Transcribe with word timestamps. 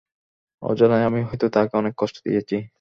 অজানায়, 0.63 1.05
আমি 1.05 1.19
হয়তো 1.23 1.47
তাকে 1.49 1.73
অনেক 1.77 1.93
কষ্ট 1.97 2.17
দিয়েছি। 2.27 2.55